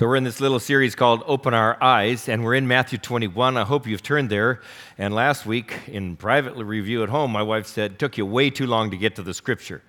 [0.00, 3.58] So, we're in this little series called Open Our Eyes, and we're in Matthew 21.
[3.58, 4.62] I hope you've turned there.
[4.96, 8.66] And last week, in private review at home, my wife said, took you way too
[8.66, 9.82] long to get to the scripture.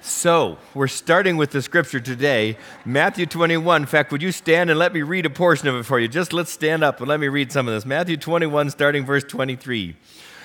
[0.00, 3.82] So, we're starting with the scripture today, Matthew 21.
[3.82, 6.06] In fact, would you stand and let me read a portion of it for you?
[6.06, 7.84] Just let's stand up and let me read some of this.
[7.84, 9.96] Matthew 21, starting verse 23.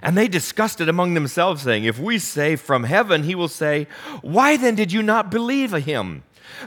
[0.00, 3.86] And they discussed it among themselves, saying, If we say from heaven, he will say,
[4.22, 6.22] Why then did you not believe him?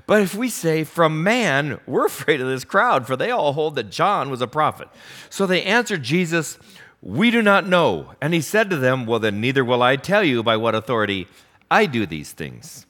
[0.08, 3.76] But if we say from man, we're afraid of this crowd, for they all hold
[3.76, 4.90] that John was a prophet.
[5.30, 6.60] So they answered Jesus,
[7.02, 8.12] We do not know.
[8.22, 11.28] And he said to them, Well, then neither will I tell you by what authority
[11.72, 12.86] I do these things.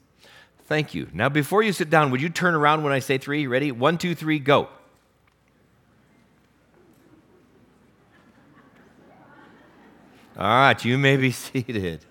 [0.66, 1.08] Thank you.
[1.12, 3.46] Now, before you sit down, would you turn around when I say three?
[3.46, 3.70] Ready?
[3.70, 4.68] One, two, three, go.
[10.38, 12.04] All right, you may be seated.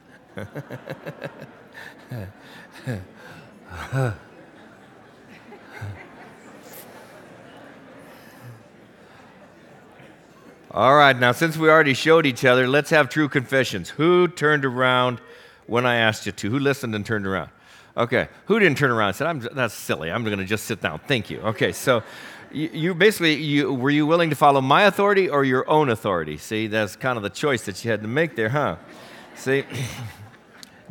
[10.72, 13.92] All right, now since we already showed each other, let's have true confessions.
[13.92, 15.22] Who turned around
[15.68, 16.50] when I asked you to?
[16.50, 17.52] Who listened and turned around?
[17.96, 21.00] Okay, who didn't turn around and said, That's silly, I'm going to just sit down.
[21.08, 21.40] Thank you.
[21.42, 22.04] Okay, so
[22.56, 26.38] you, basically, you, were you willing to follow my authority or your own authority?
[26.38, 28.78] See, that's kind of the choice that you had to make there, huh?
[29.36, 29.66] See?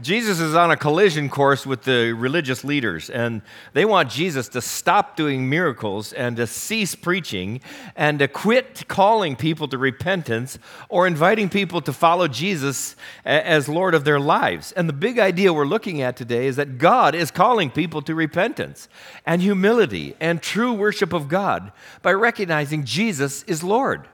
[0.00, 3.42] Jesus is on a collision course with the religious leaders, and
[3.73, 7.61] they want Jesus to stop doing miracles and to cease preaching
[7.95, 13.95] and to quit calling people to repentance or inviting people to follow Jesus as Lord
[13.95, 14.73] of their lives.
[14.73, 18.14] And the big idea we're looking at today is that God is calling people to
[18.14, 18.89] repentance
[19.25, 24.08] and humility and true worship of God by recognizing Jesus is Lord.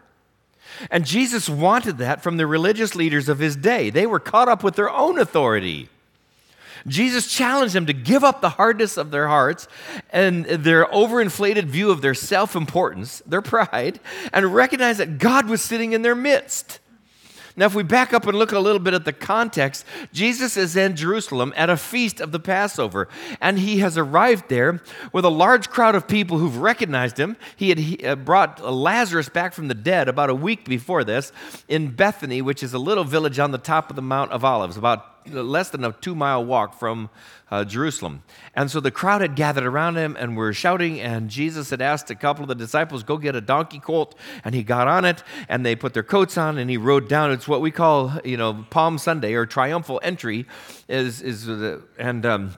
[0.90, 3.90] And Jesus wanted that from the religious leaders of his day.
[3.90, 5.88] They were caught up with their own authority.
[6.86, 9.68] Jesus challenged them to give up the hardness of their hearts
[10.10, 14.00] and their overinflated view of their self importance, their pride,
[14.32, 16.79] and recognize that God was sitting in their midst.
[17.60, 19.84] Now, if we back up and look a little bit at the context,
[20.14, 23.06] Jesus is in Jerusalem at a feast of the Passover,
[23.38, 24.80] and he has arrived there
[25.12, 27.36] with a large crowd of people who've recognized him.
[27.56, 31.32] He had uh, brought Lazarus back from the dead about a week before this
[31.68, 34.78] in Bethany, which is a little village on the top of the Mount of Olives,
[34.78, 37.10] about less than a two mile walk from
[37.50, 38.22] uh, Jerusalem.
[38.54, 42.10] And so the crowd had gathered around him and were shouting, and Jesus had asked
[42.10, 44.14] a couple of the disciples, Go get a donkey colt.
[44.44, 47.32] And he got on it, and they put their coats on, and he rode down.
[47.32, 50.46] It's what we call, you know, Palm Sunday or triumphal entry,
[50.88, 52.54] is, is the, and, um,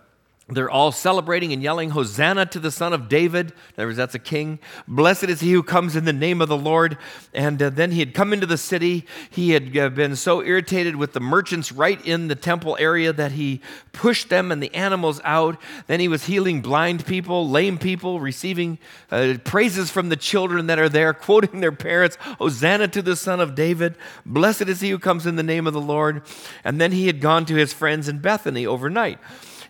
[0.48, 3.52] they're all celebrating and yelling, Hosanna to the Son of David.
[3.78, 4.58] In words, that's a king.
[4.88, 6.98] Blessed is he who comes in the name of the Lord.
[7.32, 9.06] And uh, then he had come into the city.
[9.30, 13.32] He had uh, been so irritated with the merchants right in the temple area that
[13.32, 13.60] he
[13.92, 15.60] pushed them and the animals out.
[15.86, 18.78] Then he was healing blind people, lame people, receiving
[19.12, 23.38] uh, praises from the children that are there, quoting their parents, Hosanna to the Son
[23.38, 23.94] of David.
[24.26, 26.22] Blessed is he who comes in the name of the Lord.
[26.64, 29.20] And then he had gone to his friends in Bethany overnight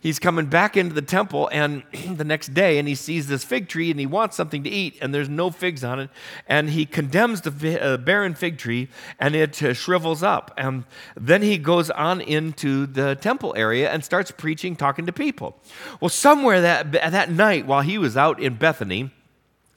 [0.03, 1.85] he's coming back into the temple and
[2.17, 4.99] the next day and he sees this fig tree and he wants something to eat
[5.01, 6.11] and there's no figs on it
[6.47, 10.85] and he condemns the uh, barren fig tree and it uh, shrivels up and
[11.17, 15.57] then he goes on into the temple area and starts preaching talking to people
[16.01, 19.11] well somewhere that that night while he was out in bethany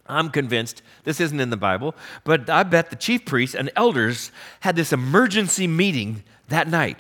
[0.07, 4.31] I'm convinced this isn't in the Bible, but I bet the chief priests and elders
[4.59, 6.99] had this emergency meeting that night.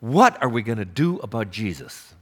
[0.00, 2.15] What are we going to do about Jesus?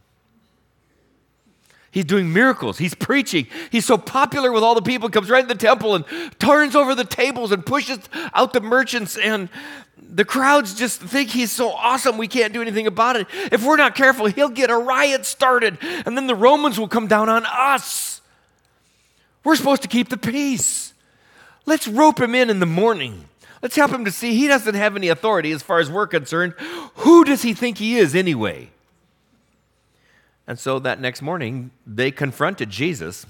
[1.94, 2.78] He's doing miracles.
[2.78, 3.47] He's preaching.
[3.71, 6.05] He's so popular with all the people, comes right in the temple and
[6.41, 8.00] turns over the tables and pushes
[8.34, 9.16] out the merchants.
[9.16, 9.49] And
[9.97, 13.28] the crowds just think he's so awesome, we can't do anything about it.
[13.53, 17.07] If we're not careful, he'll get a riot started, and then the Romans will come
[17.07, 18.21] down on us.
[19.45, 20.95] We're supposed to keep the peace.
[21.65, 23.27] Let's rope him in in the morning.
[23.63, 26.54] Let's help him to see he doesn't have any authority as far as we're concerned.
[26.97, 28.71] Who does he think he is anyway?
[30.47, 33.27] And so that next morning, they confronted Jesus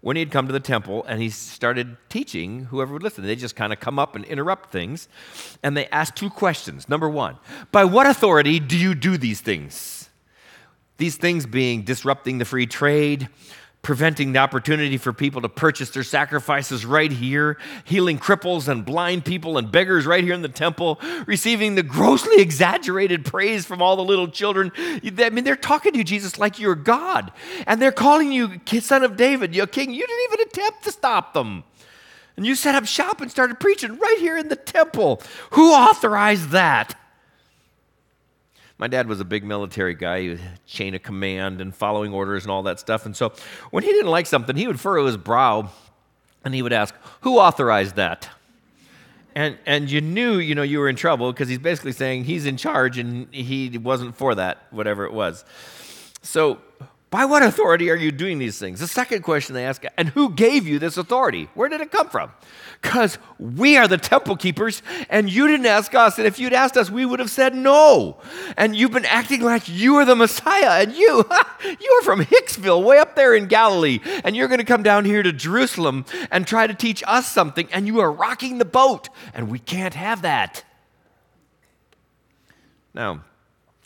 [0.00, 3.24] when he had come to the temple and he started teaching whoever would listen.
[3.24, 5.08] They just kind of come up and interrupt things.
[5.62, 6.88] And they asked two questions.
[6.88, 7.38] Number one,
[7.70, 10.10] by what authority do you do these things?
[10.98, 13.28] These things being disrupting the free trade,
[13.82, 19.24] preventing the opportunity for people to purchase their sacrifices right here, healing cripples and blind
[19.24, 23.96] people and beggars right here in the temple, receiving the grossly exaggerated praise from all
[23.96, 24.70] the little children.
[24.76, 27.32] I mean, they're talking to you, Jesus, like you're God.
[27.66, 29.92] And they're calling you son of David, you king.
[29.92, 31.64] You didn't even attempt to stop them.
[32.36, 35.20] And you set up shop and started preaching right here in the temple.
[35.50, 36.98] Who authorized that?
[38.82, 42.64] My dad was a big military guy, chain of command and following orders and all
[42.64, 43.06] that stuff.
[43.06, 43.32] And so
[43.70, 45.70] when he didn't like something, he would furrow his brow
[46.44, 48.28] and he would ask, Who authorized that?
[49.36, 52.44] And, and you knew, you know, you were in trouble because he's basically saying he's
[52.44, 55.44] in charge and he wasn't for that, whatever it was.
[56.22, 56.58] So
[57.12, 58.80] by what authority are you doing these things?
[58.80, 61.50] The second question they ask, and who gave you this authority?
[61.52, 62.32] Where did it come from?
[62.80, 66.16] Because we are the temple keepers, and you didn't ask us.
[66.16, 68.16] And if you'd asked us, we would have said no.
[68.56, 71.22] And you've been acting like you are the Messiah, and you,
[71.64, 75.04] you are from Hicksville, way up there in Galilee, and you're going to come down
[75.04, 79.10] here to Jerusalem and try to teach us something, and you are rocking the boat,
[79.34, 80.64] and we can't have that.
[82.94, 83.22] Now,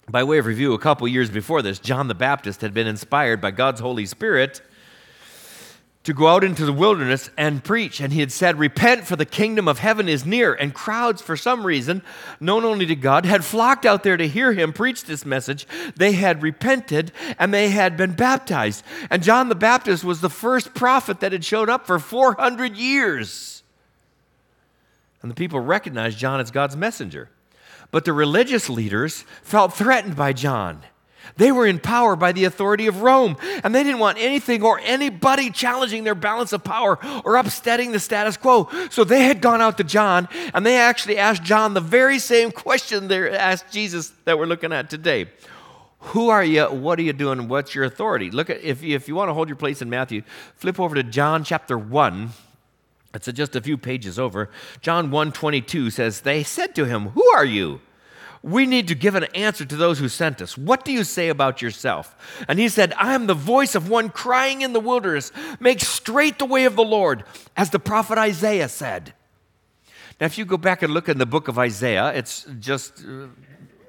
[0.09, 3.41] by way of review, a couple years before this, John the Baptist had been inspired
[3.41, 4.61] by God's Holy Spirit
[6.07, 8.01] to go out into the wilderness and preach.
[8.01, 10.55] And he had said, Repent, for the kingdom of heaven is near.
[10.55, 12.01] And crowds, for some reason,
[12.39, 15.67] known only to God, had flocked out there to hear him preach this message.
[15.97, 17.11] They had repented
[17.41, 18.85] and they had been baptized.
[19.11, 23.65] And John the Baptist was the first prophet that had showed up for 400 years.
[25.23, 27.31] And the people recognized John as God's messenger.
[27.91, 30.83] But the religious leaders felt threatened by John.
[31.37, 34.81] They were in power by the authority of Rome, and they didn't want anything or
[34.83, 38.69] anybody challenging their balance of power or upsetting the status quo.
[38.91, 42.53] So they had gone out to John, and they actually asked John the very same
[42.53, 45.27] question they asked Jesus that we're looking at today.
[46.01, 46.65] Who are you?
[46.67, 47.49] What are you doing?
[47.49, 48.31] What's your authority?
[48.31, 50.23] Look at if you, if you want to hold your place in Matthew,
[50.55, 52.31] flip over to John chapter 1
[53.15, 54.51] it's just a few pages over.
[54.81, 57.81] John 1:22 says, "They said to him, "Who are you?"
[58.43, 60.57] We need to give an answer to those who sent us.
[60.57, 62.15] What do you say about yourself?
[62.47, 66.39] And he said, I am the voice of one crying in the wilderness, make straight
[66.39, 67.25] the way of the Lord,
[67.57, 69.15] as the prophet Isaiah said.
[70.21, 73.27] Now, if you go back and look in the book of Isaiah, it's just uh,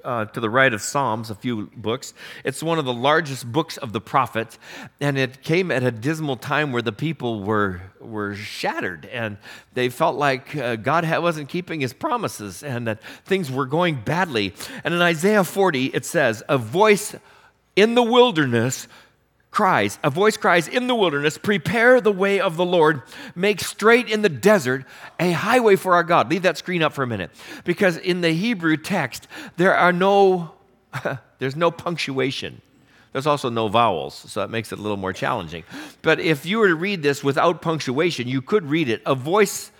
[0.04, 2.14] uh, to the right of Psalms, a few books.
[2.44, 4.58] It's one of the largest books of the prophets,
[5.00, 9.36] and it came at a dismal time where the people were, were shattered and
[9.74, 14.54] they felt like uh, God wasn't keeping his promises and that things were going badly.
[14.84, 17.14] And in Isaiah 40, it says, A voice
[17.76, 18.88] in the wilderness
[19.50, 23.02] cries, a voice cries in the wilderness, prepare the way of the Lord,
[23.34, 24.84] make straight in the desert
[25.18, 26.30] a highway for our God.
[26.30, 27.30] Leave that screen up for a minute.
[27.64, 30.52] Because in the Hebrew text, there are no
[31.38, 32.60] there's no punctuation.
[33.12, 35.64] There's also no vowels, so that makes it a little more challenging.
[36.02, 39.02] But if you were to read this without punctuation, you could read it.
[39.06, 39.70] A voice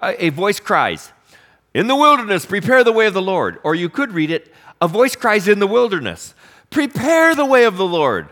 [0.00, 1.12] a voice cries,
[1.74, 4.88] "In the wilderness, prepare the way of the Lord." Or you could read it, "A
[4.88, 6.34] voice cries in the wilderness,
[6.70, 8.28] prepare the way of the Lord."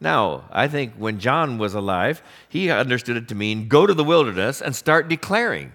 [0.00, 4.04] Now, I think when John was alive, he understood it to mean go to the
[4.04, 5.72] wilderness and start declaring.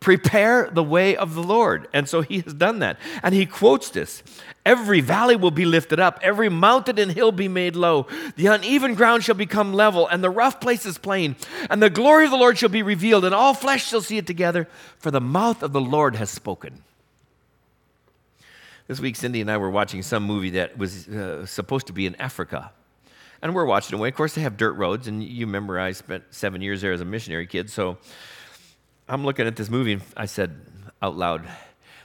[0.00, 1.88] Prepare the way of the Lord.
[1.94, 2.98] And so he has done that.
[3.22, 4.22] And he quotes this
[4.66, 8.06] Every valley will be lifted up, every mountain and hill be made low.
[8.36, 11.36] The uneven ground shall become level, and the rough places plain.
[11.70, 14.26] And the glory of the Lord shall be revealed, and all flesh shall see it
[14.26, 14.68] together,
[14.98, 16.82] for the mouth of the Lord has spoken.
[18.86, 22.04] This week, Cindy and I were watching some movie that was uh, supposed to be
[22.04, 22.72] in Africa.
[23.44, 24.08] And we're watching away.
[24.08, 27.02] Of course, they have dirt roads, and you remember I spent seven years there as
[27.02, 27.68] a missionary kid.
[27.68, 27.98] So
[29.06, 30.58] I'm looking at this movie, and I said
[31.02, 31.46] out loud,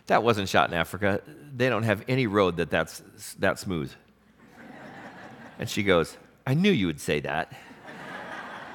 [0.07, 1.21] "That wasn't shot in Africa.
[1.55, 3.01] They don't have any road that that's
[3.39, 3.93] that smooth."
[5.57, 7.53] and she goes, "I knew you would say that."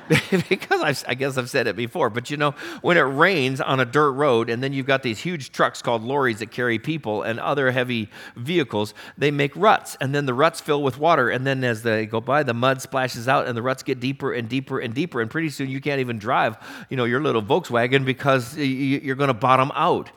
[0.49, 3.81] because I've, i guess I've said it before, but you know, when it rains on
[3.81, 7.23] a dirt road and then you've got these huge trucks called lorries that carry people
[7.23, 11.31] and other heavy vehicles, they make ruts and then the ruts fill with water.
[11.31, 14.33] And then as they go by, the mud splashes out and the ruts get deeper
[14.33, 15.21] and deeper and deeper.
[15.21, 16.57] And pretty soon you can't even drive,
[16.91, 20.11] you know, your little Volkswagen because you're going to bottom out.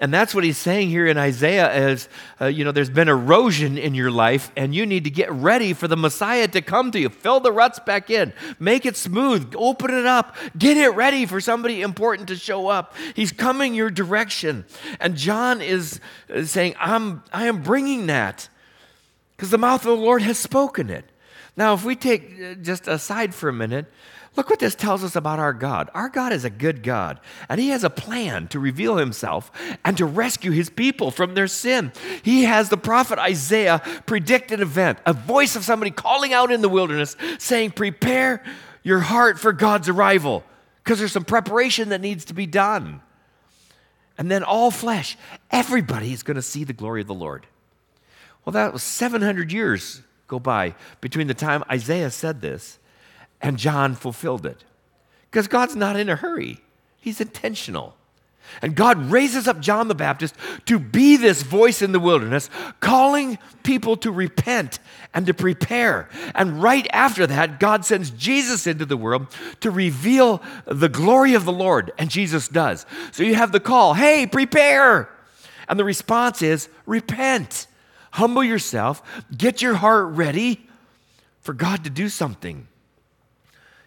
[0.00, 2.08] And that's what he's saying here in Isaiah is,
[2.40, 5.72] uh, you know, there's been erosion in your life and you need to get ready
[5.72, 7.08] for the Messiah to come to you.
[7.08, 11.40] Fill the ruts back in, make it smooth, open it up, get it ready for
[11.40, 12.94] somebody important to show up.
[13.14, 14.64] He's coming your direction.
[15.00, 16.00] And John is
[16.44, 18.48] saying, I'm, I am bringing that
[19.36, 21.04] because the mouth of the Lord has spoken it.
[21.56, 23.86] Now, if we take uh, just aside for a minute,
[24.36, 25.90] Look what this tells us about our God.
[25.94, 29.52] Our God is a good God, and He has a plan to reveal Himself
[29.84, 31.92] and to rescue His people from their sin.
[32.22, 36.62] He has the prophet Isaiah predict an event, a voice of somebody calling out in
[36.62, 38.42] the wilderness saying, Prepare
[38.84, 40.44] your heart for God's arrival,
[40.84, 43.00] because there's some preparation that needs to be done.
[44.16, 45.16] And then all flesh,
[45.50, 47.48] everybody is going to see the glory of the Lord.
[48.44, 52.78] Well, that was 700 years go by between the time Isaiah said this
[53.40, 54.64] and John fulfilled it.
[55.30, 56.60] Because God's not in a hurry,
[57.00, 57.96] He's intentional.
[58.62, 60.34] And God raises up John the Baptist
[60.66, 64.78] to be this voice in the wilderness, calling people to repent
[65.12, 66.08] and to prepare.
[66.34, 69.26] And right after that, God sends Jesus into the world
[69.60, 71.92] to reveal the glory of the Lord.
[71.98, 72.86] And Jesus does.
[73.12, 75.08] So you have the call hey, prepare.
[75.68, 77.66] And the response is repent,
[78.12, 79.02] humble yourself,
[79.36, 80.68] get your heart ready
[81.40, 82.68] for God to do something.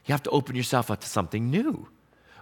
[0.05, 1.87] You have to open yourself up to something new,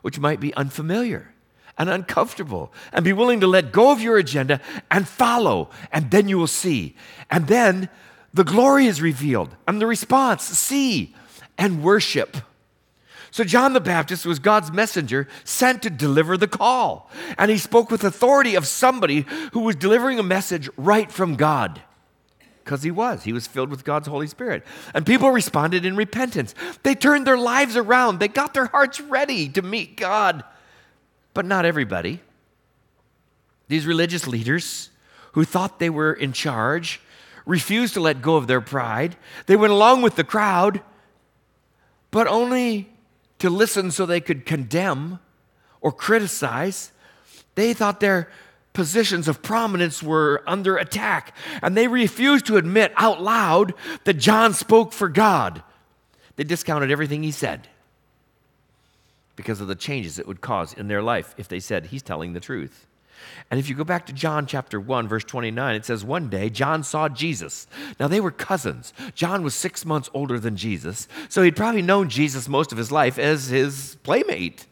[0.02, 1.35] which might be unfamiliar
[1.78, 6.30] and uncomfortable, and be willing to let go of your agenda and follow, and then
[6.30, 6.96] you will see.
[7.30, 7.90] And then
[8.34, 11.16] the glory is revealed, and the response see
[11.58, 12.38] and worship.
[13.32, 17.12] So, John the Baptist was God's messenger sent to deliver the call.
[17.38, 21.82] And he spoke with authority of somebody who was delivering a message right from God
[22.66, 23.24] because he was.
[23.24, 24.66] He was filled with God's Holy Spirit.
[24.94, 26.56] And people responded in repentance.
[26.84, 30.44] They turned their lives around, they got their hearts ready to meet God.
[31.36, 32.22] But not everybody.
[33.68, 34.90] These religious leaders
[35.34, 37.02] who thought they were in charge
[37.46, 39.18] refused to let go of their pride.
[39.46, 40.82] They went along with the crowd,
[42.10, 42.90] but only
[43.40, 45.20] to listen so they could condemn
[45.82, 46.94] or criticize.
[47.56, 48.32] They thought their
[48.72, 53.74] positions of prominence were under attack, and they refused to admit out loud
[54.06, 55.64] that John spoke for God.
[56.38, 57.68] They discounted everything he said
[59.36, 62.34] because of the changes it would cause in their life if they said he's telling
[62.34, 62.88] the truth.
[63.50, 66.50] And if you go back to John chapter 1, verse 29, it says, One day
[66.50, 67.68] John saw Jesus.
[68.00, 68.94] Now they were cousins.
[69.14, 72.92] John was six months older than Jesus, so he'd probably known Jesus most of his
[72.92, 74.66] life as his playmate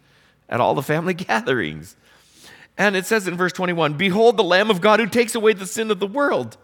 [0.50, 1.96] at all the family gatherings.
[2.78, 5.66] And it says in verse 21 Behold, the Lamb of God who takes away the
[5.66, 6.58] sin of the world.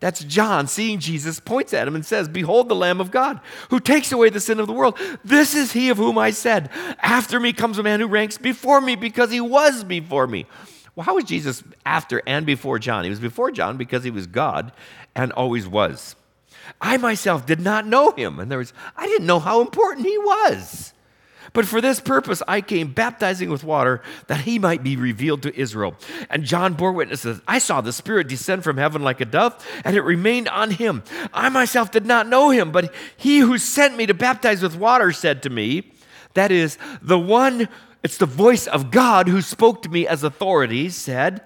[0.00, 3.38] That's John seeing Jesus, points at him and says, Behold the Lamb of God
[3.68, 4.98] who takes away the sin of the world.
[5.22, 8.80] This is he of whom I said, After me comes a man who ranks before
[8.80, 10.46] me because he was before me.
[10.96, 13.04] Well, how was Jesus after and before John?
[13.04, 14.72] He was before John because he was God
[15.14, 16.16] and always was.
[16.80, 18.40] I myself did not know him.
[18.40, 20.94] In other words, I didn't know how important he was.
[21.52, 25.58] But for this purpose I came baptizing with water that he might be revealed to
[25.58, 25.94] Israel.
[26.28, 29.96] And John bore witnesses I saw the Spirit descend from heaven like a dove, and
[29.96, 31.02] it remained on him.
[31.32, 35.12] I myself did not know him, but he who sent me to baptize with water
[35.12, 35.92] said to me,
[36.34, 37.68] That is, the one,
[38.02, 41.42] it's the voice of God who spoke to me as authority, said,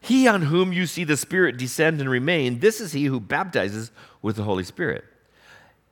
[0.00, 3.90] He on whom you see the Spirit descend and remain, this is he who baptizes
[4.22, 5.04] with the Holy Spirit.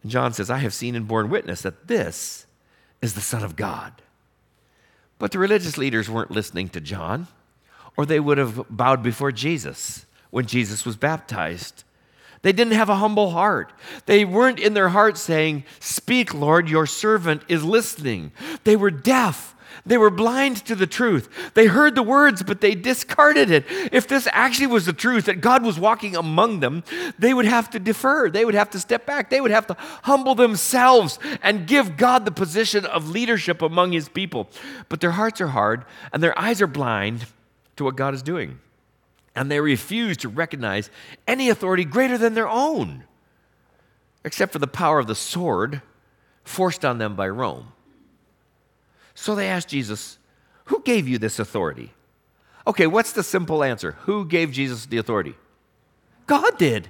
[0.03, 2.47] And John says, I have seen and borne witness that this
[3.03, 3.93] is the Son of God.
[5.19, 7.27] But the religious leaders weren't listening to John,
[7.97, 11.85] or they would have bowed before Jesus when Jesus was baptized.
[12.41, 13.73] They didn't have a humble heart.
[14.07, 18.33] They weren't in their heart saying, Speak, Lord, your servant is listening.
[18.65, 19.52] They were deaf
[19.85, 21.29] they were blind to the truth.
[21.55, 23.65] They heard the words, but they discarded it.
[23.93, 26.85] If this actually was the truth, that God was walking among them,
[27.19, 28.31] they would have to defer.
[28.31, 29.31] They would have to step back.
[29.31, 34.09] They would have to humble themselves and give God the position of leadership among his
[34.09, 34.49] people.
[34.89, 37.27] But their hearts are hard and their eyes are blind
[37.77, 38.59] to what God is doing.
[39.35, 40.91] And they refuse to recognize
[41.27, 43.05] any authority greater than their own,
[44.25, 45.81] except for the power of the sword
[46.45, 47.73] forced on them by Rome.
[49.15, 50.19] So they asked Jesus,
[50.67, 51.93] Who gave you this authority?
[52.67, 53.93] Okay, what's the simple answer?
[54.03, 55.35] Who gave Jesus the authority?
[56.27, 56.89] God did.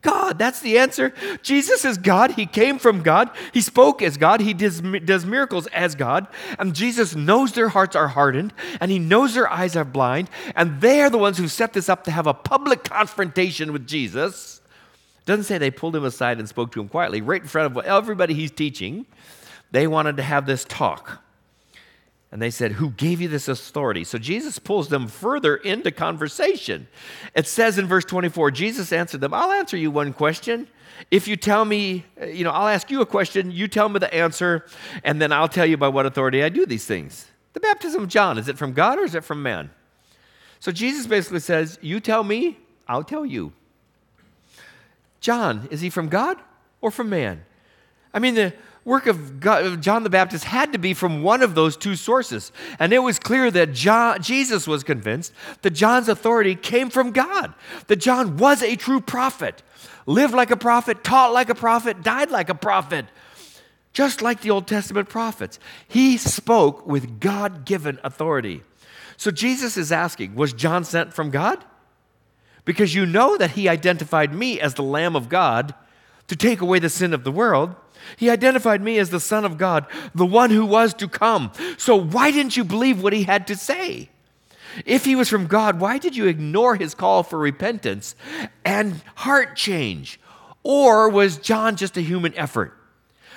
[0.00, 1.12] God, that's the answer.
[1.42, 2.32] Jesus is God.
[2.32, 3.30] He came from God.
[3.52, 4.40] He spoke as God.
[4.40, 6.28] He does, does miracles as God.
[6.58, 10.30] And Jesus knows their hearts are hardened and he knows their eyes are blind.
[10.54, 13.88] And they are the ones who set this up to have a public confrontation with
[13.88, 14.60] Jesus.
[15.26, 17.84] Doesn't say they pulled him aside and spoke to him quietly, right in front of
[17.84, 19.04] everybody he's teaching.
[19.72, 21.22] They wanted to have this talk.
[22.30, 24.04] And they said, Who gave you this authority?
[24.04, 26.88] So Jesus pulls them further into conversation.
[27.34, 30.68] It says in verse 24, Jesus answered them, I'll answer you one question.
[31.10, 33.98] If you tell me, uh, you know, I'll ask you a question, you tell me
[33.98, 34.66] the answer,
[35.04, 37.26] and then I'll tell you by what authority I do these things.
[37.52, 39.70] The baptism of John, is it from God or is it from man?
[40.60, 43.52] So Jesus basically says, You tell me, I'll tell you.
[45.20, 46.36] John, is he from God
[46.80, 47.44] or from man?
[48.12, 48.54] I mean, the,
[48.88, 52.50] work of, God, John the Baptist had to be from one of those two sources.
[52.78, 57.52] And it was clear that John, Jesus was convinced that John's authority came from God,
[57.86, 59.62] that John was a true prophet,
[60.06, 63.04] lived like a prophet, taught like a prophet, died like a prophet,
[63.92, 65.58] just like the Old Testament prophets.
[65.86, 68.62] He spoke with God given authority.
[69.18, 71.62] So Jesus is asking Was John sent from God?
[72.64, 75.74] Because you know that he identified me as the Lamb of God
[76.28, 77.74] to take away the sin of the world.
[78.16, 81.52] He identified me as the Son of God, the one who was to come.
[81.76, 84.10] So why didn't you believe what he had to say?
[84.86, 88.14] If he was from God, why did you ignore his call for repentance
[88.64, 90.20] and heart change?
[90.62, 92.77] Or was John just a human effort?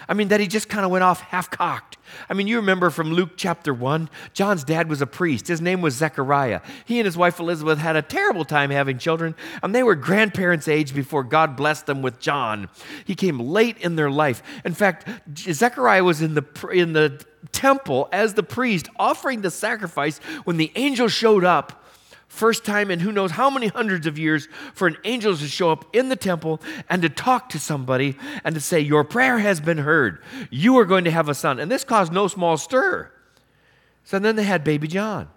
[0.08, 1.98] I mean, that he just kind of went off half cocked.
[2.29, 5.48] I mean, you remember from Luke chapter 1, John's dad was a priest.
[5.48, 6.62] His name was Zechariah.
[6.86, 10.67] He and his wife Elizabeth had a terrible time having children, and they were grandparents'
[10.67, 12.70] age before God blessed them with John.
[13.05, 14.43] He came late in their life.
[14.65, 20.20] In fact, Zechariah was in the, in the temple as the priest offering the sacrifice
[20.43, 21.80] when the angel showed up
[22.31, 25.69] First time in who knows how many hundreds of years for an angel to show
[25.69, 29.59] up in the temple and to talk to somebody and to say, Your prayer has
[29.59, 30.23] been heard.
[30.50, 31.59] You are going to have a son.
[31.59, 33.11] And this caused no small stir.
[34.05, 35.27] So then they had baby John.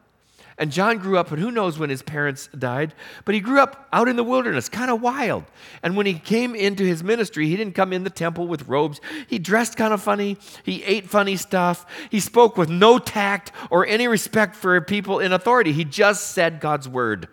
[0.57, 2.95] And John grew up, and who knows when his parents died,
[3.25, 5.45] but he grew up out in the wilderness, kind of wild.
[5.83, 9.01] And when he came into his ministry, he didn't come in the temple with robes.
[9.27, 10.37] He dressed kind of funny.
[10.63, 11.87] He ate funny stuff.
[12.09, 15.73] He spoke with no tact or any respect for people in authority.
[15.73, 17.29] He just said God's word.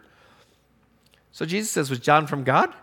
[1.31, 2.73] So Jesus says, Was John from God?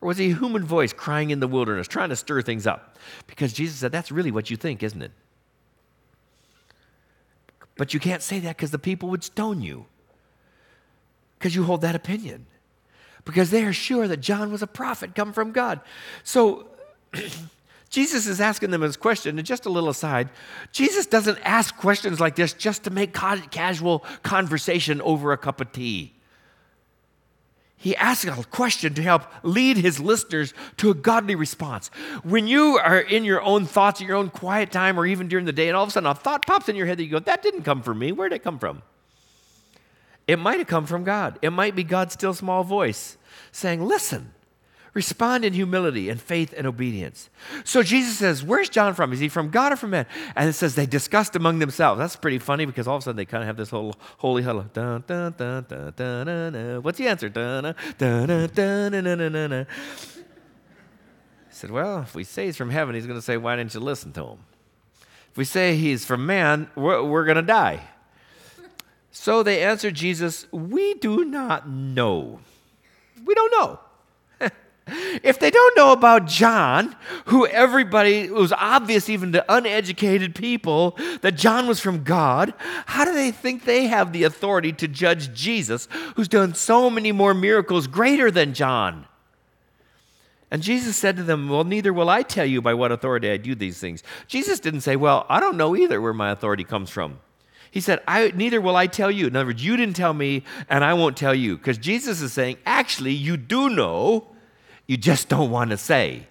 [0.00, 2.96] Or was he a human voice crying in the wilderness, trying to stir things up?
[3.26, 5.12] Because Jesus said, That's really what you think, isn't it?
[7.76, 9.86] But you can't say that because the people would stone you
[11.38, 12.46] because you hold that opinion.
[13.24, 15.80] Because they are sure that John was a prophet come from God.
[16.24, 16.68] So
[17.90, 20.28] Jesus is asking them this question, and just a little aside,
[20.72, 25.72] Jesus doesn't ask questions like this just to make casual conversation over a cup of
[25.72, 26.15] tea
[27.76, 31.88] he asks a question to help lead his listeners to a godly response.
[32.24, 35.44] When you are in your own thoughts, in your own quiet time, or even during
[35.44, 37.10] the day, and all of a sudden a thought pops in your head that you
[37.10, 38.12] go, That didn't come from me.
[38.12, 38.82] Where did it come from?
[40.26, 41.38] It might have come from God.
[41.42, 43.18] It might be God's still small voice
[43.52, 44.32] saying, Listen,
[44.96, 47.28] Respond in humility and faith and obedience.
[47.64, 49.12] So Jesus says, Where's John from?
[49.12, 50.06] Is he from God or from man?
[50.34, 51.98] And it says they discussed among themselves.
[51.98, 54.42] That's pretty funny because all of a sudden they kind of have this whole holy
[54.42, 54.62] huddle.
[54.72, 56.82] Dun, dun, dun, dun, dun, dun, dun.
[56.82, 57.28] What's the answer?
[57.28, 59.66] Dun, dun, dun, dun, dun, dun, dun, dun.
[61.50, 63.74] He said, Well, if we say he's from heaven, he's going to say, Why didn't
[63.74, 64.38] you listen to him?
[65.30, 67.82] If we say he's from man, we're, we're going to die.
[69.10, 72.40] So they answered Jesus, We do not know.
[73.22, 73.80] We don't know.
[75.22, 76.94] If they don't know about John,
[77.26, 82.54] who everybody, it was obvious even to uneducated people that John was from God,
[82.86, 87.12] how do they think they have the authority to judge Jesus, who's done so many
[87.12, 89.06] more miracles greater than John?
[90.50, 93.36] And Jesus said to them, Well, neither will I tell you by what authority I
[93.36, 94.02] do these things.
[94.28, 97.18] Jesus didn't say, Well, I don't know either where my authority comes from.
[97.70, 99.26] He said, I, Neither will I tell you.
[99.26, 101.56] In other words, you didn't tell me, and I won't tell you.
[101.56, 104.28] Because Jesus is saying, Actually, you do know
[104.86, 106.26] you just don't want to say.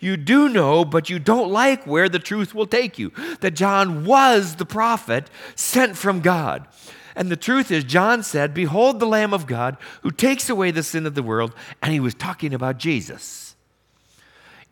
[0.00, 3.12] You do know, but you don't like where the truth will take you.
[3.40, 6.66] That John was the prophet sent from God.
[7.14, 10.82] And the truth is, John said, Behold the Lamb of God who takes away the
[10.82, 11.54] sin of the world.
[11.82, 13.54] And he was talking about Jesus.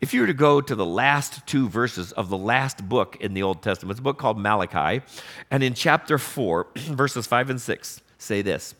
[0.01, 3.35] If you were to go to the last two verses of the last book in
[3.35, 5.05] the Old Testament, it's a book called Malachi,
[5.51, 8.73] and in chapter 4, verses 5 and 6, say this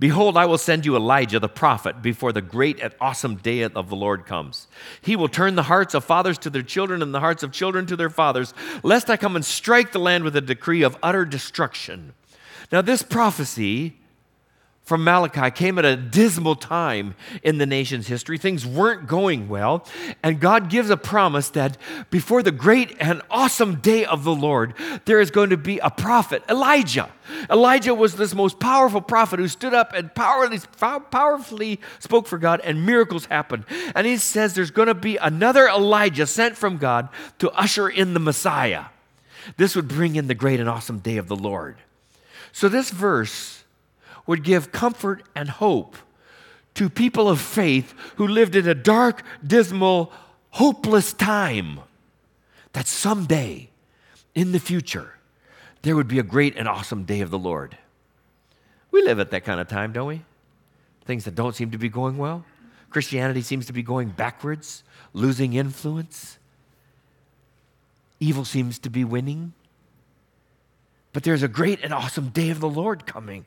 [0.00, 3.90] Behold, I will send you Elijah the prophet before the great and awesome day of
[3.90, 4.66] the Lord comes.
[5.02, 7.84] He will turn the hearts of fathers to their children and the hearts of children
[7.84, 11.26] to their fathers, lest I come and strike the land with a decree of utter
[11.26, 12.14] destruction.
[12.72, 13.99] Now, this prophecy
[14.90, 18.38] from Malachi came at a dismal time in the nation's history.
[18.38, 19.86] Things weren't going well.
[20.20, 21.78] And God gives a promise that
[22.10, 24.74] before the great and awesome day of the Lord,
[25.04, 27.08] there is going to be a prophet, Elijah.
[27.48, 30.58] Elijah was this most powerful prophet who stood up and powerfully,
[31.12, 33.66] powerfully spoke for God, and miracles happened.
[33.94, 38.12] And he says there's going to be another Elijah sent from God to usher in
[38.12, 38.86] the Messiah.
[39.56, 41.76] This would bring in the great and awesome day of the Lord.
[42.50, 43.59] So, this verse
[44.26, 45.96] would give comfort and hope
[46.74, 50.12] to people of faith who lived in a dark, dismal,
[50.50, 51.80] hopeless time.
[52.72, 53.70] That someday
[54.34, 55.14] in the future,
[55.82, 57.76] there would be a great and awesome day of the Lord.
[58.90, 60.22] We live at that kind of time, don't we?
[61.04, 62.44] Things that don't seem to be going well.
[62.90, 66.38] Christianity seems to be going backwards, losing influence.
[68.18, 69.54] evil seems to be winning.
[71.12, 73.46] But there's a great and awesome day of the Lord coming.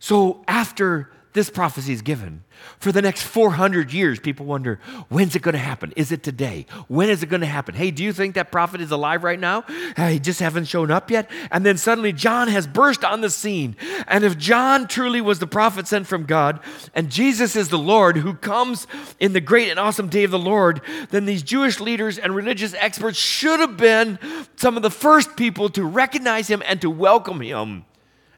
[0.00, 2.42] So after this prophecy is given.
[2.80, 5.92] For the next 400 years, people wonder, when's it going to happen?
[5.96, 6.66] Is it today?
[6.88, 7.76] When is it going to happen?
[7.76, 9.62] Hey, do you think that prophet is alive right now?
[9.96, 11.30] He just haven't shown up yet.
[11.52, 13.76] And then suddenly John has burst on the scene.
[14.08, 16.58] And if John truly was the prophet sent from God,
[16.94, 18.88] and Jesus is the Lord who comes
[19.20, 22.74] in the great and awesome day of the Lord, then these Jewish leaders and religious
[22.74, 24.18] experts should have been
[24.56, 27.84] some of the first people to recognize him and to welcome him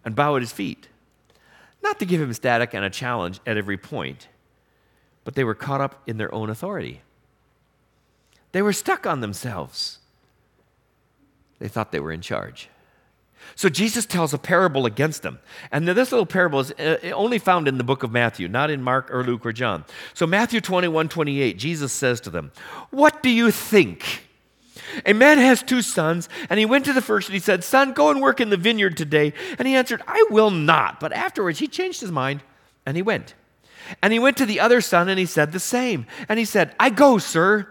[0.04, 0.88] and bow at his feet.
[1.82, 4.28] Not to give him static and a challenge at every point,
[5.24, 7.02] but they were caught up in their own authority.
[8.52, 9.98] They were stuck on themselves.
[11.58, 12.68] They thought they were in charge.
[13.54, 15.40] So Jesus tells a parable against them.
[15.70, 18.82] And this little parable is uh, only found in the book of Matthew, not in
[18.82, 19.84] Mark or Luke or John.
[20.14, 22.52] So, Matthew 21 28, Jesus says to them,
[22.90, 24.28] What do you think?
[25.06, 27.92] A man has two sons, and he went to the first and he said, Son,
[27.92, 29.32] go and work in the vineyard today.
[29.58, 31.00] And he answered, I will not.
[31.00, 32.42] But afterwards he changed his mind
[32.86, 33.34] and he went.
[34.02, 36.06] And he went to the other son and he said the same.
[36.28, 37.68] And he said, I go, sir.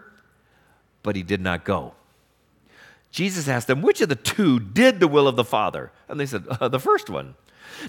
[1.02, 1.94] But he did not go.
[3.10, 5.92] Jesus asked them, Which of the two did the will of the Father?
[6.08, 7.34] And they said, uh, The first one.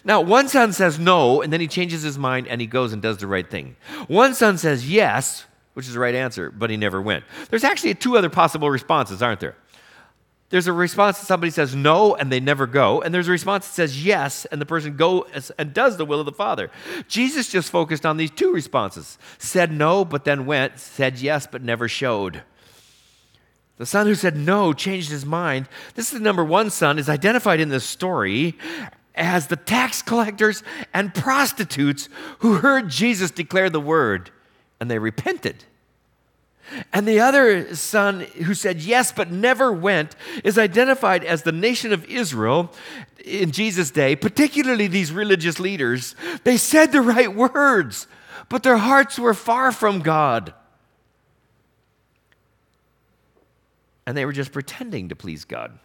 [0.04, 3.02] Now, one son says no, and then he changes his mind and he goes and
[3.02, 3.76] does the right thing.
[4.08, 7.24] One son says yes, which is the right answer, but he never went.
[7.50, 9.56] There's actually two other possible responses, aren't there?
[10.50, 13.68] There's a response that somebody says no and they never go, and there's a response
[13.68, 16.70] that says yes and the person goes and does the will of the Father.
[17.08, 21.64] Jesus just focused on these two responses said no, but then went, said yes, but
[21.64, 22.44] never showed.
[23.78, 25.68] The son who said no changed his mind.
[25.96, 28.56] This is the number one son, is identified in this story
[29.16, 30.62] as the tax collectors
[30.94, 32.10] and prostitutes
[32.40, 34.30] who heard Jesus declare the word
[34.84, 35.64] and they repented.
[36.92, 41.94] And the other son who said yes but never went is identified as the nation
[41.94, 42.70] of Israel
[43.24, 46.16] in Jesus' day, particularly these religious leaders.
[46.44, 48.08] They said the right words,
[48.50, 50.54] but their hearts were far from God.
[54.06, 55.80] And they were just pretending to please God.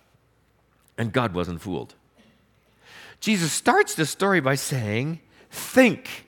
[0.97, 1.95] And God wasn't fooled.
[3.21, 5.21] Jesus starts the story by saying,
[5.53, 6.28] Think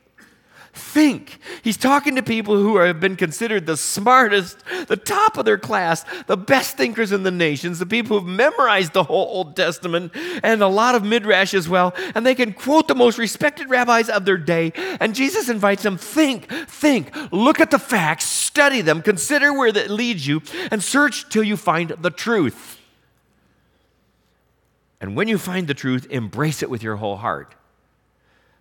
[0.72, 1.38] think.
[1.62, 6.04] He's talking to people who have been considered the smartest, the top of their class,
[6.26, 10.62] the best thinkers in the nations, the people who've memorized the whole Old Testament and
[10.62, 14.24] a lot of Midrash as well, and they can quote the most respected rabbis of
[14.24, 14.72] their day.
[15.00, 19.90] And Jesus invites them think, think, look at the facts, study them, consider where that
[19.90, 22.78] leads you, and search till you find the truth.
[25.00, 27.54] And when you find the truth, embrace it with your whole heart.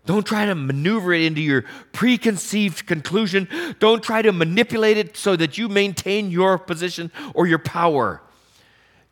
[0.09, 3.47] Don't try to maneuver it into your preconceived conclusion.
[3.77, 8.19] Don't try to manipulate it so that you maintain your position or your power.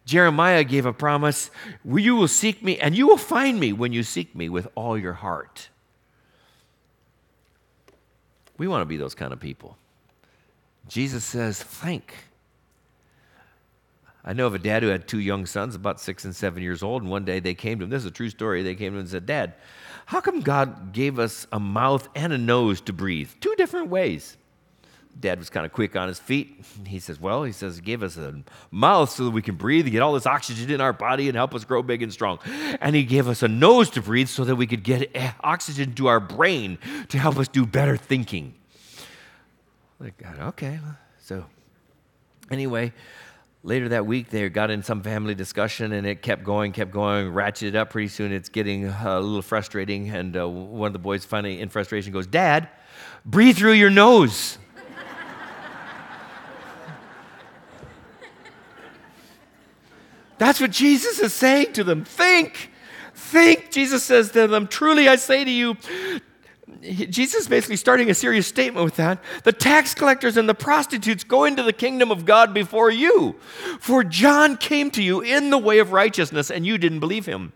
[0.05, 1.51] Jeremiah gave a promise
[1.85, 4.97] You will seek me, and you will find me when you seek me with all
[4.97, 5.69] your heart.
[8.57, 9.77] We want to be those kind of people.
[10.87, 12.11] Jesus says, Think.
[14.27, 16.83] I know of a dad who had two young sons, about six and seven years
[16.83, 17.89] old, and one day they came to him.
[17.89, 18.61] This is a true story.
[18.61, 19.53] They came to him and said, Dad,
[20.05, 23.29] how come God gave us a mouth and a nose to breathe?
[23.39, 24.35] Two different ways.
[25.17, 26.61] Dad was kind of quick on his feet.
[26.85, 29.85] He says, Well, he says, He gave us a mouth so that we can breathe
[29.85, 32.37] and get all this oxygen in our body and help us grow big and strong.
[32.81, 35.93] And He gave us a nose to breathe so that we could get eh, oxygen
[35.95, 38.55] to our brain to help us do better thinking.
[40.01, 40.79] Like, okay.
[41.23, 41.45] So,
[42.51, 42.93] anyway,
[43.67, 47.27] later that week they got in some family discussion and it kept going kept going
[47.33, 48.31] ratcheted up pretty soon.
[48.31, 52.25] It's getting a little frustrating and uh, one of the boys finally in frustration goes
[52.25, 52.69] dad
[53.25, 54.57] breathe through your nose.
[60.37, 62.05] That's what jesus is saying to them.
[62.05, 62.71] Think
[63.13, 63.71] think.
[63.71, 65.75] Jesus says to them truly i say to you
[66.81, 69.23] Jesus is basically starting a serious statement with that.
[69.43, 73.35] The tax collectors and the prostitutes go into the kingdom of God before you.
[73.79, 77.53] For John came to you in the way of righteousness, and you didn't believe him.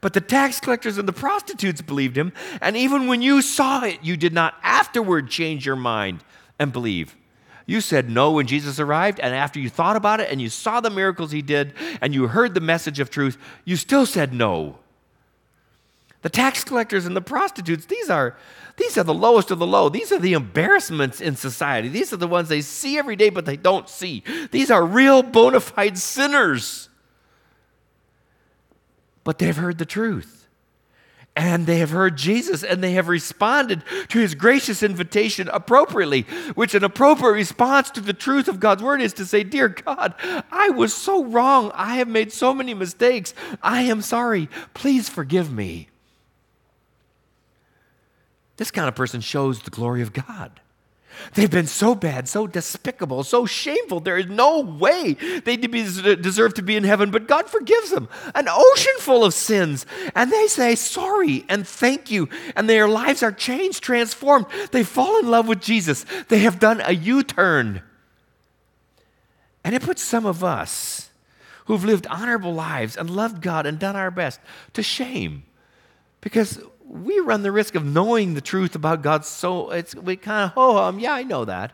[0.00, 3.98] But the tax collectors and the prostitutes believed him, and even when you saw it,
[4.02, 6.24] you did not afterward change your mind
[6.58, 7.16] and believe.
[7.66, 10.80] You said no when Jesus arrived, and after you thought about it and you saw
[10.80, 14.78] the miracles he did and you heard the message of truth, you still said no.
[16.22, 18.36] The tax collectors and the prostitutes, these are,
[18.76, 19.88] these are the lowest of the low.
[19.88, 21.88] These are the embarrassments in society.
[21.88, 24.22] These are the ones they see every day, but they don't see.
[24.50, 26.88] These are real bona fide sinners.
[29.24, 30.36] But they've heard the truth.
[31.36, 36.22] and they have heard Jesus and they have responded to his gracious invitation appropriately,
[36.54, 40.14] which an appropriate response to the truth of God's word is to say, Dear God,
[40.50, 41.70] I was so wrong.
[41.74, 43.32] I have made so many mistakes.
[43.62, 44.48] I am sorry.
[44.74, 45.89] Please forgive me.
[48.60, 50.60] This kind of person shows the glory of God.
[51.32, 54.00] They've been so bad, so despicable, so shameful.
[54.00, 55.14] There is no way
[55.46, 58.06] they deserve to be in heaven, but God forgives them.
[58.34, 59.86] An ocean full of sins.
[60.14, 62.28] And they say sorry and thank you.
[62.54, 64.44] And their lives are changed, transformed.
[64.72, 66.04] They fall in love with Jesus.
[66.28, 67.80] They have done a U turn.
[69.64, 71.08] And it puts some of us
[71.64, 74.38] who've lived honorable lives and loved God and done our best
[74.74, 75.44] to shame
[76.20, 80.46] because we run the risk of knowing the truth about God so it's we kind
[80.46, 81.72] of ho hum, yeah, I know that.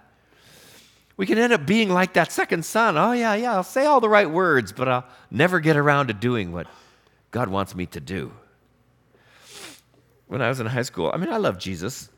[1.17, 2.99] We can end up being like that second son.
[2.99, 6.13] Oh yeah, yeah, I'll say all the right words, but I'll never get around to
[6.13, 6.67] doing what
[7.31, 8.31] God wants me to do.
[10.27, 12.11] When I was in high school, I mean, I love Jesus.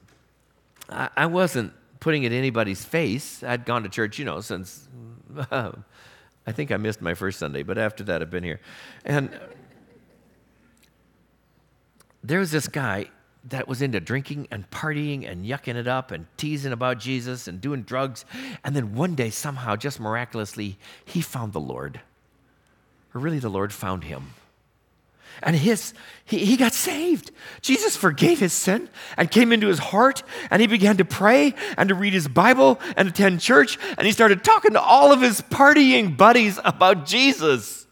[0.89, 3.45] I, I wasn't putting it in anybody's face.
[3.45, 4.89] I'd gone to church, you know, since
[5.51, 5.73] I
[6.49, 8.61] think I missed my first Sunday, but after that, I've been here.
[9.05, 9.39] And
[12.29, 13.07] there was this guy
[13.45, 17.61] that was into drinking and partying and yucking it up and teasing about Jesus and
[17.61, 18.25] doing drugs.
[18.65, 22.01] And then one day, somehow, just miraculously, he found the Lord.
[23.15, 24.35] Or really, the Lord found him.
[25.43, 27.31] And his, he, he got saved.
[27.63, 31.89] Jesus forgave his sin and came into his heart, and he began to pray and
[31.89, 33.79] to read his Bible and attend church.
[33.97, 37.87] And he started talking to all of his partying buddies about Jesus.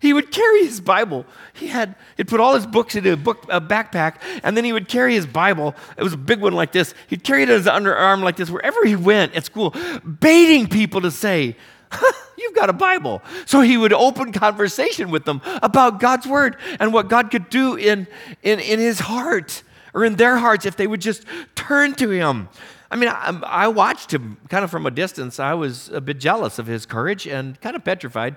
[0.00, 1.26] He would carry his Bible.
[1.52, 4.72] He had he'd put all his books into a book a backpack, and then he
[4.72, 5.74] would carry his Bible.
[5.96, 6.94] It was a big one like this.
[7.06, 9.74] He'd carry it on his underarm like this wherever he went at school,
[10.20, 11.56] baiting people to say,
[12.38, 13.20] You've got a Bible.
[13.44, 17.76] So he would open conversation with them about God's word and what God could do
[17.76, 18.06] in,
[18.42, 22.48] in, in his heart or in their hearts if they would just turn to him.
[22.90, 25.38] I mean, I, I, watched him kind of from a distance.
[25.38, 28.34] I was a bit jealous of his courage and kind of petrified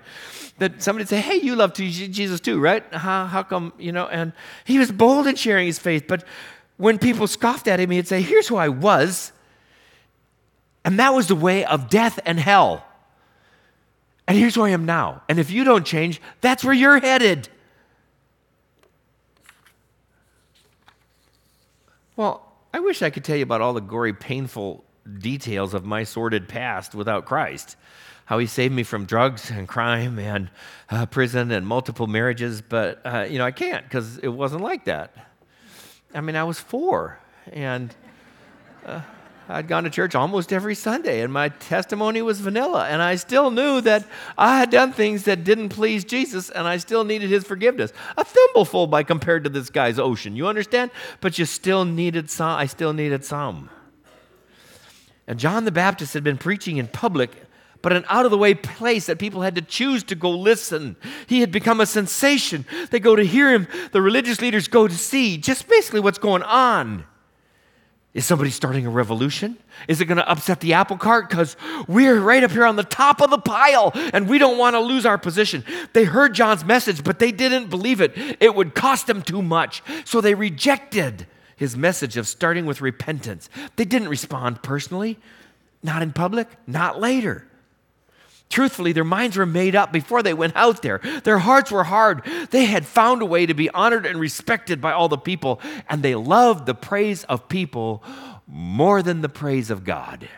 [0.59, 2.83] that somebody would say, "Hey, you love Jesus too, right?
[2.93, 4.31] How, how come you know?" And
[4.63, 6.23] he was bold in sharing his faith, but
[6.77, 9.31] when people scoffed at him, he'd say, "Here's who I was,"
[10.85, 12.85] and that was the way of death and hell.
[14.27, 15.23] And here's who I am now.
[15.27, 17.49] And if you don't change, that's where you're headed.
[22.15, 22.42] Well,
[22.73, 24.83] I wish I could tell you about all the gory, painful
[25.19, 27.75] details of my sordid past without Christ.
[28.25, 30.49] How he saved me from drugs and crime and
[30.89, 34.85] uh, prison and multiple marriages, but uh, you know I can't because it wasn't like
[34.85, 35.13] that.
[36.15, 37.19] I mean, I was four,
[37.51, 37.93] and
[38.85, 39.01] uh,
[39.49, 42.87] I'd gone to church almost every Sunday, and my testimony was vanilla.
[42.87, 44.05] And I still knew that
[44.37, 47.91] I had done things that didn't please Jesus, and I still needed his forgiveness.
[48.17, 50.35] A thimbleful by compared to this guy's ocean.
[50.35, 50.91] You understand?
[51.19, 52.57] But you still needed some.
[52.57, 53.69] I still needed some.
[55.27, 57.31] And John the Baptist had been preaching in public,
[57.81, 60.95] but an out of the way place that people had to choose to go listen.
[61.27, 62.65] He had become a sensation.
[62.91, 66.43] They go to hear him, the religious leaders go to see just basically what's going
[66.43, 67.05] on.
[68.13, 69.57] Is somebody starting a revolution?
[69.87, 71.29] Is it going to upset the apple cart?
[71.29, 74.75] Because we're right up here on the top of the pile and we don't want
[74.75, 75.63] to lose our position.
[75.93, 78.13] They heard John's message, but they didn't believe it.
[78.39, 79.81] It would cost them too much.
[80.05, 83.49] So they rejected his message of starting with repentance.
[83.77, 85.17] They didn't respond personally,
[85.81, 87.47] not in public, not later.
[88.53, 90.99] Truthfully, their minds were made up before they went out there.
[91.23, 92.23] Their hearts were hard.
[92.51, 96.03] They had found a way to be honored and respected by all the people, and
[96.03, 98.03] they loved the praise of people
[98.45, 100.29] more than the praise of God.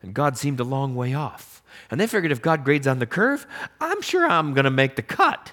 [0.00, 1.62] And God seemed a long way off.
[1.90, 3.46] And they figured if God grades on the curve,
[3.78, 5.52] I'm sure I'm going to make the cut.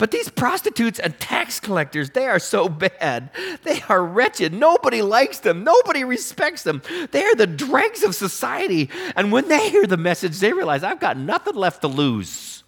[0.00, 3.28] But these prostitutes and tax collectors, they are so bad.
[3.64, 4.54] They are wretched.
[4.54, 5.62] Nobody likes them.
[5.62, 6.80] Nobody respects them.
[7.10, 8.88] They are the dregs of society.
[9.14, 12.64] And when they hear the message, they realize I've got nothing left to lose.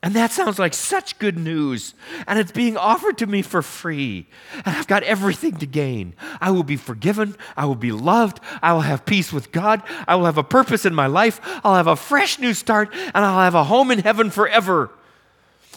[0.00, 1.94] And that sounds like such good news.
[2.28, 4.28] And it's being offered to me for free.
[4.64, 6.14] And I've got everything to gain.
[6.40, 7.34] I will be forgiven.
[7.56, 8.38] I will be loved.
[8.62, 9.82] I will have peace with God.
[10.06, 11.40] I will have a purpose in my life.
[11.64, 12.94] I'll have a fresh new start.
[12.94, 14.92] And I'll have a home in heaven forever.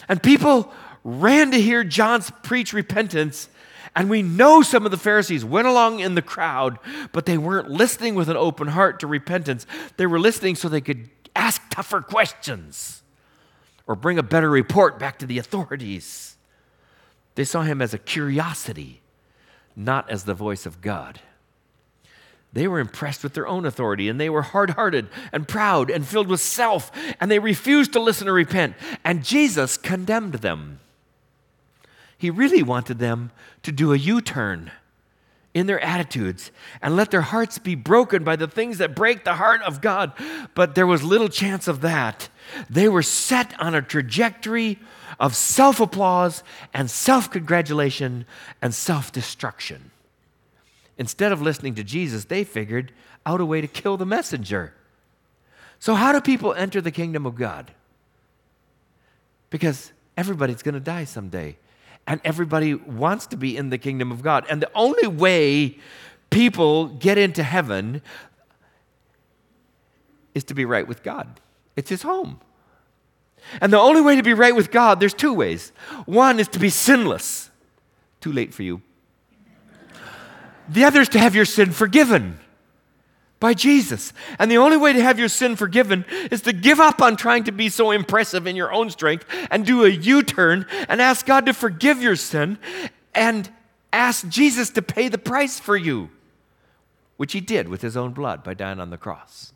[0.08, 0.72] And people
[1.04, 3.48] ran to hear John's preach repentance.
[3.96, 6.78] And we know some of the Pharisees went along in the crowd,
[7.12, 9.66] but they weren't listening with an open heart to repentance.
[9.96, 13.02] They were listening so they could ask tougher questions
[13.86, 16.36] or bring a better report back to the authorities.
[17.34, 19.00] They saw him as a curiosity,
[19.74, 21.20] not as the voice of God.
[22.52, 26.06] They were impressed with their own authority and they were hard hearted and proud and
[26.06, 28.74] filled with self, and they refused to listen or repent.
[29.04, 30.80] And Jesus condemned them.
[32.18, 33.30] He really wanted them
[33.62, 34.72] to do a U turn
[35.54, 36.50] in their attitudes
[36.82, 40.12] and let their hearts be broken by the things that break the heart of God.
[40.54, 42.28] But there was little chance of that.
[42.68, 44.78] They were set on a trajectory
[45.18, 48.26] of self applause and self congratulation
[48.60, 49.90] and self destruction.
[51.00, 52.92] Instead of listening to Jesus, they figured
[53.24, 54.74] out a way to kill the messenger.
[55.78, 57.70] So, how do people enter the kingdom of God?
[59.48, 61.56] Because everybody's going to die someday
[62.06, 64.44] and everybody wants to be in the kingdom of God.
[64.50, 65.78] And the only way
[66.28, 68.02] people get into heaven
[70.34, 71.40] is to be right with God.
[71.76, 72.40] It's his home.
[73.62, 75.72] And the only way to be right with God, there's two ways.
[76.04, 77.50] One is to be sinless.
[78.20, 78.82] Too late for you.
[80.70, 82.38] The other is to have your sin forgiven
[83.40, 84.12] by Jesus.
[84.38, 87.44] And the only way to have your sin forgiven is to give up on trying
[87.44, 91.26] to be so impressive in your own strength and do a U turn and ask
[91.26, 92.58] God to forgive your sin
[93.14, 93.50] and
[93.92, 96.10] ask Jesus to pay the price for you,
[97.16, 99.52] which he did with his own blood by dying on the cross.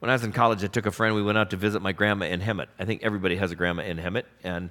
[0.00, 1.14] When I was in college, I took a friend.
[1.14, 2.66] We went out to visit my grandma in Hemet.
[2.78, 4.24] I think everybody has a grandma in Hemet.
[4.42, 4.68] And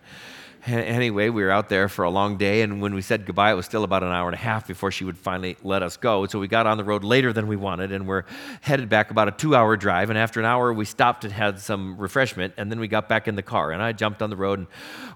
[0.66, 3.56] anyway, we were out there for a long day, and when we said goodbye, it
[3.56, 6.26] was still about an hour and a half before she would finally let us go.
[6.28, 8.24] So we got on the road later than we wanted, and we're
[8.62, 10.10] headed back about a two hour drive.
[10.10, 13.28] And after an hour, we stopped and had some refreshment, and then we got back
[13.28, 13.72] in the car.
[13.72, 14.68] And I jumped on the road, and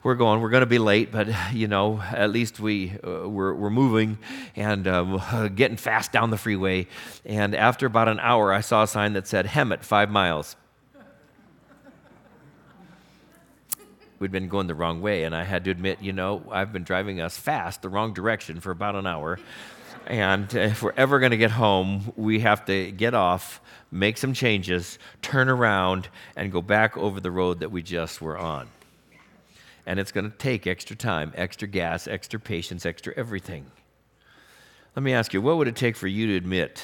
[0.04, 0.42] we're going.
[0.42, 4.18] We're going to be late, but you know, at least we, uh, we're, we're moving
[4.56, 6.88] and uh, getting fast down the freeway.
[7.26, 10.56] And after about an hour, I saw a sign that said Hemet, five miles.
[14.20, 15.24] We'd been going the wrong way.
[15.24, 18.60] And I had to admit, you know, I've been driving us fast the wrong direction
[18.60, 19.40] for about an hour.
[20.06, 23.60] And if we're ever going to get home, we have to get off,
[23.92, 28.38] make some changes, turn around, and go back over the road that we just were
[28.38, 28.70] on.
[29.86, 33.66] And it's going to take extra time, extra gas, extra patience, extra everything.
[34.96, 36.84] Let me ask you, what would it take for you to admit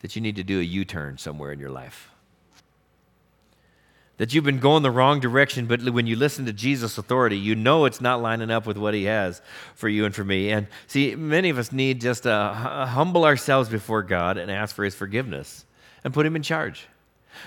[0.00, 2.11] that you need to do a U turn somewhere in your life?
[4.22, 7.56] That you've been going the wrong direction, but when you listen to Jesus' authority, you
[7.56, 9.42] know it's not lining up with what he has
[9.74, 10.52] for you and for me.
[10.52, 14.84] And see, many of us need just to humble ourselves before God and ask for
[14.84, 15.64] his forgiveness
[16.04, 16.86] and put him in charge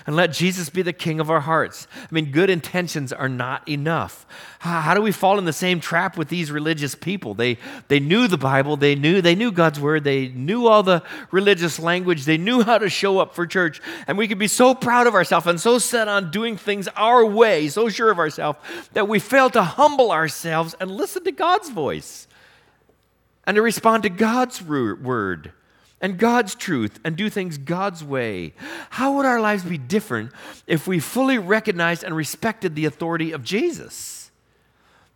[0.06, 1.86] and let Jesus be the king of our hearts.
[1.96, 4.26] I mean, good intentions are not enough.
[4.58, 7.34] How, do we fall in the same trap with these religious people?
[7.34, 11.02] They, they knew the Bible, they knew, they knew God's word, they knew all the
[11.30, 14.74] religious language, they knew how to show up for church, and we could be so
[14.74, 18.58] proud of ourselves and so set on doing things our way, so sure of ourselves,
[18.92, 22.26] that we fail to humble ourselves and listen to God's voice
[23.46, 25.52] and to respond to God's word
[26.00, 28.52] and God's truth and do things God's way,
[28.90, 30.32] how would our lives be different
[30.66, 34.30] if we fully recognized and respected the authority of Jesus?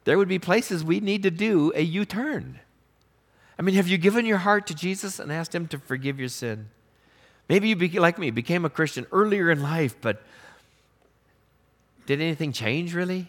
[0.04, 2.60] There would be places we need to do a U turn.
[3.58, 6.30] I mean, have you given your heart to Jesus and asked Him to forgive your
[6.30, 6.70] sin?
[7.48, 10.22] Maybe you, be, like me, became a Christian earlier in life, but
[12.06, 13.28] did anything change really?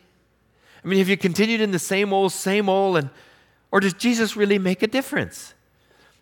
[0.84, 3.10] I mean, have you continued in the same old, same old, and,
[3.72, 5.54] or does Jesus really make a difference?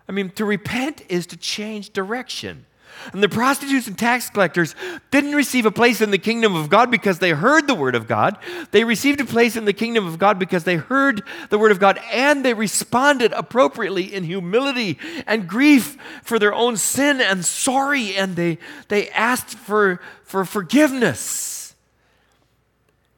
[0.10, 2.66] I mean, to repent is to change direction.
[3.14, 4.74] And the prostitutes and tax collectors
[5.12, 8.08] didn't receive a place in the kingdom of God because they heard the word of
[8.08, 8.40] God.
[8.72, 11.80] They received a place in the kingdom of God because they heard the word of
[11.80, 18.16] God and they responded appropriately in humility and grief for their own sin and sorry
[18.16, 21.76] and they, they asked for, for forgiveness.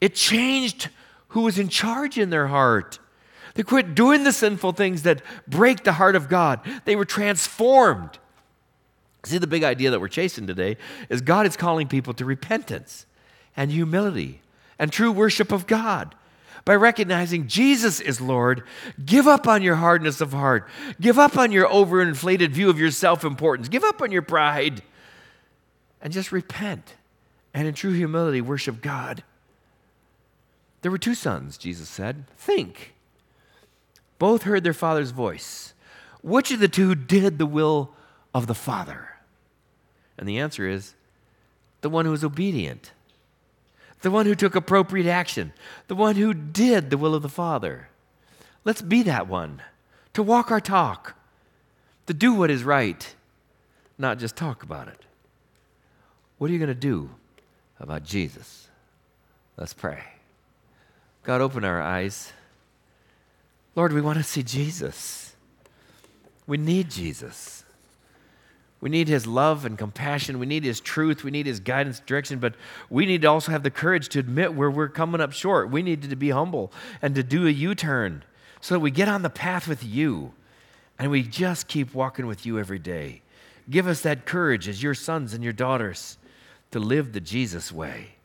[0.02, 0.90] It changed
[1.30, 3.00] who was in charge in their heart.
[3.54, 6.62] They quit doing the sinful things that break the heart of God.
[6.86, 8.18] They were transformed.
[9.24, 10.78] See, the big idea that we're chasing today
[11.10, 13.06] is God is calling people to repentance
[13.56, 14.42] and humility
[14.80, 16.16] and true worship of God.
[16.64, 18.64] By recognizing Jesus is Lord,
[19.04, 20.70] give up on your hardness of heart.
[21.00, 23.68] Give up on your overinflated view of your self importance.
[23.68, 24.82] Give up on your pride.
[26.04, 26.96] And just repent
[27.54, 29.24] and in true humility worship God.
[30.82, 32.26] There were two sons, Jesus said.
[32.38, 32.94] Think
[34.22, 35.74] both heard their father's voice.
[36.22, 37.90] Which of the two did the will
[38.36, 39.16] of the father?
[40.16, 40.94] And the answer is
[41.82, 42.92] the one who was obedient,
[44.04, 45.54] the one who took appropriate action,
[45.88, 47.90] the one who did the will of the father.
[48.64, 49.64] Let's be that one,
[50.14, 51.16] to walk our talk,
[52.06, 53.16] to do what is right,
[53.98, 55.00] not just talk about it.
[56.38, 57.10] What are you going to do
[57.80, 58.68] about Jesus?
[59.58, 60.04] Let's pray.
[61.24, 62.34] God, open our eyes.
[63.76, 65.36] Lord, we want to see Jesus.
[66.46, 67.64] We need Jesus.
[68.82, 70.40] We need His love and compassion.
[70.40, 71.24] We need His truth.
[71.24, 72.40] We need His guidance, direction.
[72.40, 72.56] But
[72.90, 75.70] we need to also have the courage to admit where we're coming up short.
[75.70, 78.24] We need to be humble and to do a U turn
[78.60, 80.34] so that we get on the path with you
[81.00, 83.22] and we just keep walking with you every day.
[83.70, 86.18] Give us that courage as your sons and your daughters
[86.72, 88.16] to live the Jesus way.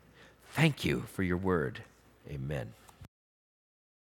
[0.51, 1.81] Thank you for your word.
[2.29, 2.76] Amen.